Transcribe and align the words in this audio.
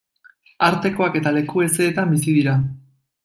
Artekoak 0.67 1.19
eta 1.19 1.33
leku 1.37 1.63
hezeetan 1.67 2.15
bizi 2.17 2.35
dira. 2.39 2.57